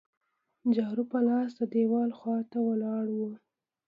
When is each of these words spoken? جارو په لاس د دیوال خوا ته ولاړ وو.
جارو 0.75 1.03
په 1.11 1.19
لاس 1.27 1.49
د 1.59 1.61
دیوال 1.73 2.09
خوا 2.19 2.37
ته 2.51 2.59
ولاړ 2.67 3.05
وو. 3.17 3.31